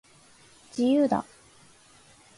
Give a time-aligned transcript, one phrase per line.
[0.71, 1.23] 自由だ